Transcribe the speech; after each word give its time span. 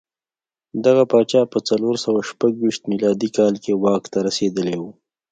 دغه 0.85 1.03
پاچا 1.11 1.41
په 1.53 1.59
څلور 1.69 1.95
سوه 2.05 2.21
شپږ 2.29 2.51
ویشت 2.57 2.83
میلادي 2.91 3.29
کال 3.37 3.53
کې 3.63 3.79
واک 3.83 4.03
ته 4.13 4.17
رسېدلی 4.27 4.75
و 4.79 4.83